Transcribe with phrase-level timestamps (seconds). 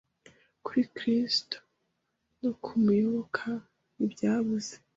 [0.65, 1.57] kuri Kristo
[2.41, 3.47] no kumuyoboka
[3.95, 4.73] ntibyabuze